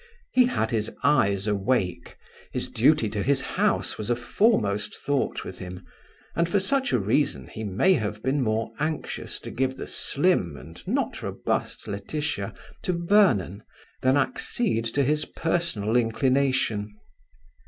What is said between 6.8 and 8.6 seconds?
a reason he may have been